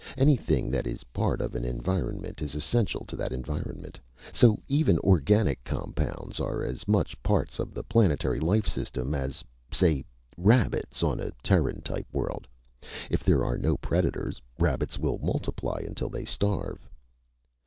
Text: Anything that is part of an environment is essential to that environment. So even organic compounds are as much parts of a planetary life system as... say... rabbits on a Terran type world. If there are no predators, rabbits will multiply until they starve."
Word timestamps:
Anything 0.17 0.71
that 0.71 0.87
is 0.87 1.03
part 1.13 1.41
of 1.41 1.53
an 1.53 1.63
environment 1.63 2.41
is 2.41 2.55
essential 2.55 3.05
to 3.05 3.15
that 3.17 3.31
environment. 3.31 3.99
So 4.31 4.59
even 4.67 4.97
organic 5.03 5.63
compounds 5.63 6.39
are 6.39 6.63
as 6.63 6.87
much 6.87 7.21
parts 7.21 7.59
of 7.59 7.77
a 7.77 7.83
planetary 7.83 8.39
life 8.39 8.67
system 8.67 9.13
as... 9.13 9.43
say... 9.71 10.03
rabbits 10.37 11.03
on 11.03 11.19
a 11.19 11.29
Terran 11.43 11.81
type 11.83 12.07
world. 12.11 12.47
If 13.11 13.23
there 13.23 13.45
are 13.45 13.59
no 13.59 13.77
predators, 13.77 14.41
rabbits 14.57 14.97
will 14.97 15.19
multiply 15.19 15.83
until 15.85 16.09
they 16.09 16.25
starve." 16.25 16.89